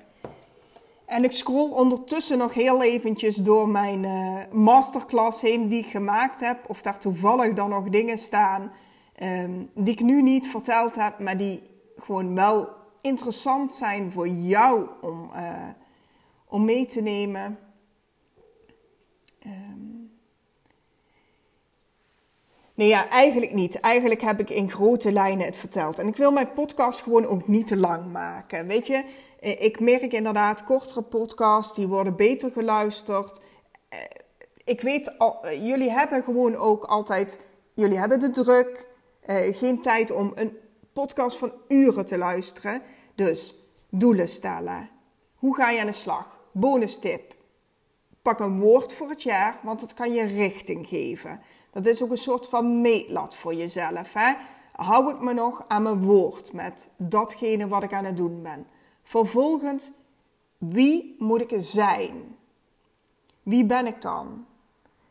En 1.06 1.24
ik 1.24 1.32
scroll 1.32 1.70
ondertussen 1.72 2.38
nog 2.38 2.54
heel 2.54 2.84
eventjes 2.84 3.36
door 3.36 3.70
mijn 3.70 4.04
uh, 4.04 4.36
masterclass 4.52 5.42
heen 5.42 5.68
die 5.68 5.80
ik 5.80 5.90
gemaakt 5.90 6.40
heb. 6.40 6.58
Of 6.68 6.82
daar 6.82 7.00
toevallig 7.00 7.54
dan 7.54 7.70
nog 7.70 7.90
dingen 7.90 8.18
staan 8.18 8.72
um, 9.24 9.70
die 9.74 9.94
ik 9.94 10.02
nu 10.02 10.22
niet 10.22 10.48
verteld 10.48 10.96
heb, 10.96 11.20
maar 11.20 11.38
die 11.38 11.62
gewoon 11.98 12.36
wel 12.36 12.70
interessant 13.02 13.74
zijn 13.74 14.12
voor 14.12 14.28
jou 14.28 14.88
om, 15.02 15.30
uh, 15.36 15.68
om 16.48 16.66
mee 16.66 16.86
te 16.86 17.02
nemen. 17.02 17.58
Nee, 22.80 22.88
ja, 22.88 23.10
eigenlijk 23.10 23.54
niet. 23.54 23.80
Eigenlijk 23.80 24.22
heb 24.22 24.40
ik 24.40 24.50
in 24.50 24.72
grote 24.72 25.12
lijnen 25.12 25.46
het 25.46 25.58
verteld. 25.58 26.00
En 26.00 26.08
ik 26.08 26.16
wil 26.16 26.32
mijn 26.32 26.54
podcast 26.54 27.02
gewoon 27.02 27.26
ook 27.26 27.48
niet 27.48 27.68
te 27.68 27.78
lang 27.78 28.12
maken. 28.12 28.68
Weet 28.68 28.88
je, 28.88 29.04
eh, 29.40 29.62
ik 29.62 29.80
merk 29.80 30.14
inderdaad, 30.14 30.64
kortere 30.64 31.02
podcasts, 31.02 31.76
die 31.76 31.88
worden 31.88 32.16
beter 32.16 32.52
geluisterd. 32.52 33.40
Eh, 33.90 34.00
ik 34.64 34.82
weet, 34.82 35.18
eh, 35.18 35.68
jullie 35.68 35.92
hebben 35.92 36.24
gewoon 36.24 36.56
ook 36.56 36.84
altijd, 36.84 37.40
jullie 37.74 37.98
hebben 37.98 38.20
de 38.20 38.30
druk, 38.30 38.88
geen 39.52 39.82
tijd 39.82 40.12
om 40.12 40.32
een 40.36 40.58
podcast 40.94 41.38
van 41.38 41.52
uren 41.68 42.06
te 42.06 42.18
luisteren. 42.18 42.82
Dus 43.16 43.56
doelen 43.90 44.30
stellen. 44.30 44.90
Hoe 45.36 45.56
ga 45.56 45.70
je 45.70 45.80
aan 45.80 45.86
de 45.86 45.92
slag? 45.92 46.36
Bonus 46.54 47.00
tip. 47.00 47.36
Pak 48.22 48.40
een 48.40 48.60
woord 48.60 48.94
voor 48.94 49.10
het 49.10 49.24
jaar, 49.24 49.60
want 49.64 49.80
dat 49.80 49.94
kan 49.94 50.14
je 50.14 50.24
richting 50.24 50.88
geven. 50.88 51.42
Dat 51.72 51.86
is 51.86 52.04
ook 52.04 52.12
een 52.12 52.18
soort 52.18 52.48
van 52.48 52.82
meetlat 52.82 53.36
voor 53.36 53.54
jezelf. 53.54 54.14
Hè? 54.14 54.34
Hou 54.72 55.12
ik 55.12 55.20
me 55.20 55.34
nog 55.34 55.66
aan 55.68 55.84
mijn 55.84 56.02
woord 56.02 56.54
met 56.54 56.90
datgene 56.98 57.68
wat 57.68 57.84
ik 57.84 57.94
aan 57.94 58.06
het 58.06 58.18
doen 58.18 58.42
ben? 58.42 58.68
Vervolgens, 59.04 59.92
wie 60.58 61.16
moet 61.20 61.52
ik 61.52 61.56
zijn? 61.60 62.38
Wie 63.44 63.66
ben 63.66 63.88
ik 63.88 64.02
dan? 64.02 64.46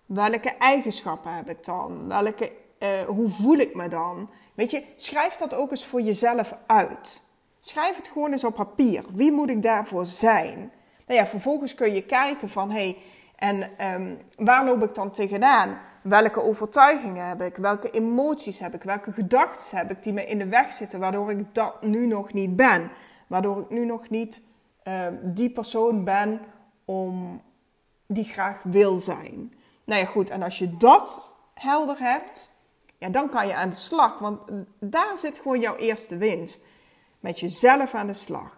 Welke 0.07 0.57
eigenschappen 0.57 1.33
heb 1.33 1.49
ik 1.49 1.65
dan? 1.65 2.09
Welke, 2.09 2.53
uh, 2.79 3.01
hoe 3.01 3.29
voel 3.29 3.57
ik 3.57 3.75
me 3.75 3.89
dan? 3.89 4.31
Weet 4.55 4.71
je, 4.71 4.85
schrijf 4.97 5.35
dat 5.35 5.55
ook 5.55 5.71
eens 5.71 5.87
voor 5.87 6.01
jezelf 6.01 6.55
uit. 6.67 7.23
Schrijf 7.61 7.97
het 7.97 8.09
gewoon 8.09 8.33
eens 8.33 8.45
op 8.45 8.55
papier. 8.55 9.05
Wie 9.15 9.33
moet 9.33 9.51
ik 9.51 9.63
daarvoor 9.63 10.07
zijn? 10.07 10.73
Nou 11.07 11.21
ja, 11.21 11.27
vervolgens 11.27 11.75
kun 11.75 11.95
je 11.95 12.03
kijken 12.03 12.49
van, 12.49 12.71
hé, 12.71 12.79
hey, 12.79 12.97
en 13.39 13.87
um, 13.95 14.19
waar 14.37 14.65
loop 14.65 14.83
ik 14.83 14.95
dan 14.95 15.11
tegenaan? 15.11 15.79
Welke 16.03 16.43
overtuigingen 16.43 17.29
heb 17.29 17.43
ik? 17.43 17.57
Welke 17.57 17.91
emoties 17.91 18.59
heb 18.59 18.75
ik? 18.75 18.83
Welke 18.83 19.13
gedachten 19.13 19.79
heb 19.79 19.91
ik 19.91 20.03
die 20.03 20.13
me 20.13 20.27
in 20.27 20.39
de 20.39 20.49
weg 20.49 20.73
zitten, 20.73 21.01
waardoor 21.01 21.31
ik 21.31 21.55
dat 21.55 21.83
nu 21.83 22.07
nog 22.07 22.33
niet 22.33 22.57
ben? 22.57 22.91
Waardoor 23.27 23.61
ik 23.61 23.71
nu 23.71 23.85
nog 23.85 24.09
niet 24.09 24.43
uh, 24.85 25.07
die 25.23 25.51
persoon 25.51 26.05
ben 26.05 26.41
om 26.85 27.43
die 28.07 28.25
graag 28.25 28.63
wil 28.63 28.97
zijn. 28.97 29.53
Nou 29.85 30.01
ja, 30.01 30.07
goed. 30.07 30.31
En 30.31 30.43
als 30.43 30.59
je 30.59 30.77
dat 30.77 31.21
helder 31.55 31.99
hebt, 31.99 32.55
ja, 32.99 33.09
dan 33.09 33.29
kan 33.29 33.47
je 33.47 33.55
aan 33.55 33.71
de 33.71 33.77
slag. 33.77 34.19
Want 34.19 34.41
daar 34.81 35.19
zit 35.19 35.39
gewoon 35.39 35.61
jouw 35.61 35.77
eerste 35.77 36.17
winst. 36.17 36.63
Met 37.21 37.41
jezelf 37.41 37.95
aan 37.95 38.07
de 38.07 38.15
slag. 38.15 38.57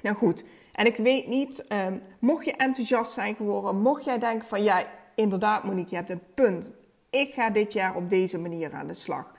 Nou 0.00 0.16
goed, 0.16 0.44
en 0.74 0.86
ik 0.86 0.96
weet 0.96 1.26
niet, 1.26 1.64
um, 1.86 2.02
mocht 2.18 2.44
je 2.44 2.52
enthousiast 2.52 3.12
zijn 3.12 3.34
geworden, 3.34 3.80
mocht 3.80 4.04
jij 4.04 4.18
denken 4.18 4.48
van 4.48 4.62
ja, 4.62 4.84
inderdaad 5.14 5.64
Monique, 5.64 5.90
je 5.90 5.96
hebt 5.96 6.10
een 6.10 6.22
punt. 6.34 6.72
Ik 7.10 7.32
ga 7.32 7.50
dit 7.50 7.72
jaar 7.72 7.96
op 7.96 8.10
deze 8.10 8.38
manier 8.38 8.72
aan 8.72 8.86
de 8.86 8.94
slag. 8.94 9.32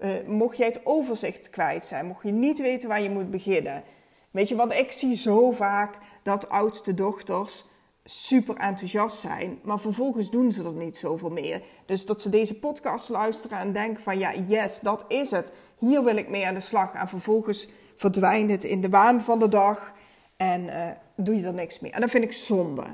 Uh, 0.00 0.26
mocht 0.26 0.56
jij 0.56 0.66
het 0.66 0.80
overzicht 0.84 1.50
kwijt 1.50 1.84
zijn, 1.84 2.06
mocht 2.06 2.22
je 2.22 2.32
niet 2.32 2.58
weten 2.58 2.88
waar 2.88 3.00
je 3.00 3.10
moet 3.10 3.30
beginnen. 3.30 3.82
Weet 4.30 4.48
je, 4.48 4.56
want 4.56 4.72
ik 4.72 4.92
zie 4.92 5.16
zo 5.16 5.50
vaak 5.50 5.98
dat 6.22 6.48
oudste 6.48 6.94
dochters 6.94 7.64
super 8.04 8.56
enthousiast 8.56 9.20
zijn, 9.20 9.58
maar 9.62 9.80
vervolgens 9.80 10.30
doen 10.30 10.52
ze 10.52 10.64
er 10.64 10.72
niet 10.72 10.96
zoveel 10.96 11.30
meer. 11.30 11.62
Dus 11.86 12.06
dat 12.06 12.20
ze 12.20 12.28
deze 12.28 12.58
podcast 12.58 13.08
luisteren 13.08 13.58
en 13.58 13.72
denken 13.72 14.02
van 14.02 14.18
ja, 14.18 14.34
yes, 14.46 14.80
dat 14.80 15.04
is 15.08 15.30
het. 15.30 15.58
Hier 15.78 16.04
wil 16.04 16.16
ik 16.16 16.28
mee 16.28 16.46
aan 16.46 16.54
de 16.54 16.60
slag. 16.60 16.92
En 16.92 17.08
vervolgens 17.08 17.68
verdwijnt 17.96 18.50
het 18.50 18.64
in 18.64 18.80
de 18.80 18.88
waan 18.88 19.20
van 19.20 19.38
de 19.38 19.48
dag 19.48 19.92
en 20.40 20.64
uh, 20.64 20.90
doe 21.16 21.36
je 21.36 21.46
er 21.46 21.54
niks 21.54 21.80
mee. 21.80 21.90
En 21.90 22.00
dat 22.00 22.10
vind 22.10 22.24
ik 22.24 22.32
zonde. 22.32 22.84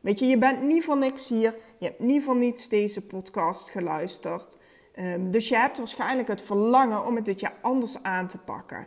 Weet 0.00 0.18
je, 0.18 0.26
je 0.26 0.38
bent 0.38 0.62
niet 0.62 0.84
van 0.84 0.98
niks 0.98 1.28
hier. 1.28 1.54
Je 1.78 1.84
hebt 1.84 2.00
niet 2.00 2.22
van 2.24 2.38
niets 2.38 2.68
deze 2.68 3.06
podcast 3.06 3.70
geluisterd. 3.70 4.58
Um, 4.98 5.30
dus 5.30 5.48
je 5.48 5.56
hebt 5.56 5.78
waarschijnlijk 5.78 6.28
het 6.28 6.42
verlangen 6.42 7.06
om 7.06 7.16
het 7.16 7.24
dit 7.24 7.40
jaar 7.40 7.54
anders 7.62 8.02
aan 8.02 8.26
te 8.26 8.38
pakken. 8.38 8.86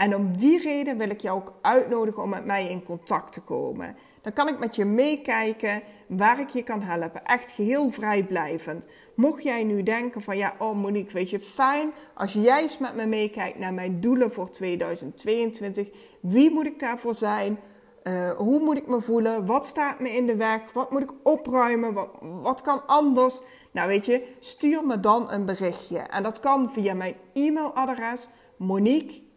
En 0.00 0.14
om 0.14 0.36
die 0.36 0.58
reden 0.58 0.98
wil 0.98 1.10
ik 1.10 1.20
jou 1.20 1.40
ook 1.40 1.52
uitnodigen 1.60 2.22
om 2.22 2.28
met 2.28 2.44
mij 2.44 2.68
in 2.68 2.82
contact 2.82 3.32
te 3.32 3.40
komen. 3.40 3.96
Dan 4.22 4.32
kan 4.32 4.48
ik 4.48 4.58
met 4.58 4.76
je 4.76 4.84
meekijken 4.84 5.82
waar 6.08 6.40
ik 6.40 6.48
je 6.48 6.62
kan 6.62 6.82
helpen. 6.82 7.24
Echt 7.24 7.50
geheel 7.50 7.90
vrijblijvend. 7.90 8.86
Mocht 9.14 9.42
jij 9.42 9.64
nu 9.64 9.82
denken 9.82 10.22
van 10.22 10.36
ja, 10.36 10.54
oh 10.58 10.76
Monique, 10.76 11.12
weet 11.12 11.30
je, 11.30 11.40
fijn 11.40 11.92
als 12.14 12.32
jij 12.32 12.62
eens 12.62 12.78
met 12.78 12.94
me 12.94 13.06
meekijkt 13.06 13.58
naar 13.58 13.74
mijn 13.74 14.00
doelen 14.00 14.32
voor 14.32 14.50
2022. 14.50 15.88
Wie 16.20 16.50
moet 16.50 16.66
ik 16.66 16.78
daarvoor 16.78 17.14
zijn? 17.14 17.58
Uh, 18.04 18.30
hoe 18.30 18.60
moet 18.60 18.76
ik 18.76 18.86
me 18.86 19.00
voelen? 19.00 19.46
Wat 19.46 19.66
staat 19.66 20.00
me 20.00 20.10
in 20.10 20.26
de 20.26 20.36
weg? 20.36 20.72
Wat 20.72 20.90
moet 20.90 21.02
ik 21.02 21.12
opruimen? 21.22 21.92
Wat, 21.92 22.08
wat 22.20 22.62
kan 22.62 22.86
anders? 22.86 23.40
Nou 23.72 23.88
weet 23.88 24.06
je, 24.06 24.26
stuur 24.38 24.86
me 24.86 25.00
dan 25.00 25.32
een 25.32 25.46
berichtje. 25.46 25.98
En 25.98 26.22
dat 26.22 26.40
kan 26.40 26.70
via 26.70 26.94
mijn 26.94 27.14
e-mailadres 27.32 28.28
Monique. 28.56 29.28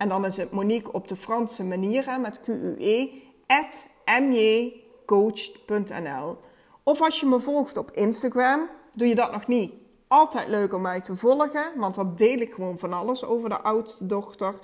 En 0.00 0.08
dan 0.08 0.24
is 0.26 0.36
het 0.36 0.50
Monique 0.50 0.92
op 0.92 1.08
de 1.08 1.16
Franse 1.16 1.64
manier 1.64 2.20
met 2.20 2.40
QUE. 2.40 3.22
At 3.46 3.86
mjcoach.nl 4.20 5.48
Of 6.82 7.02
als 7.02 7.20
je 7.20 7.26
me 7.26 7.40
volgt 7.40 7.76
op 7.76 7.90
Instagram, 7.90 8.68
doe 8.92 9.08
je 9.08 9.14
dat 9.14 9.32
nog 9.32 9.46
niet. 9.46 9.72
Altijd 10.08 10.48
leuk 10.48 10.74
om 10.74 10.80
mij 10.80 11.00
te 11.00 11.16
volgen, 11.16 11.72
want 11.76 11.94
dan 11.94 12.16
deel 12.16 12.38
ik 12.38 12.54
gewoon 12.54 12.78
van 12.78 12.92
alles 12.92 13.24
over 13.24 13.48
de 13.48 13.60
oudste 13.60 14.06
dochter. 14.06 14.54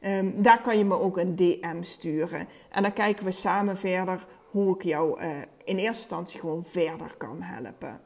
Um, 0.00 0.42
daar 0.42 0.62
kan 0.62 0.78
je 0.78 0.84
me 0.84 1.00
ook 1.00 1.16
een 1.16 1.36
DM 1.36 1.82
sturen. 1.82 2.48
En 2.70 2.82
dan 2.82 2.92
kijken 2.92 3.24
we 3.24 3.30
samen 3.30 3.76
verder 3.76 4.26
hoe 4.50 4.74
ik 4.74 4.82
jou 4.82 5.20
uh, 5.20 5.28
in 5.64 5.76
eerste 5.76 5.86
instantie 5.86 6.40
gewoon 6.40 6.64
verder 6.64 7.14
kan 7.16 7.42
helpen. 7.42 8.00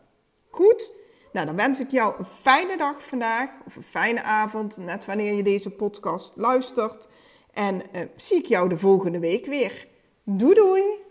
Goed? 0.48 0.92
Nou, 1.32 1.46
dan 1.46 1.56
wens 1.56 1.80
ik 1.80 1.90
jou 1.90 2.14
een 2.18 2.24
fijne 2.24 2.76
dag 2.76 3.06
vandaag, 3.06 3.50
of 3.66 3.76
een 3.76 3.82
fijne 3.82 4.22
avond, 4.22 4.76
net 4.76 5.04
wanneer 5.04 5.32
je 5.32 5.42
deze 5.42 5.70
podcast 5.70 6.32
luistert. 6.36 7.08
En 7.52 7.82
uh, 7.92 8.00
zie 8.14 8.38
ik 8.38 8.46
jou 8.46 8.68
de 8.68 8.76
volgende 8.76 9.18
week 9.18 9.46
weer. 9.46 9.86
Doei 10.24 10.54
doei! 10.54 11.09